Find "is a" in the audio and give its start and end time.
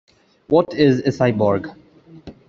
0.73-1.09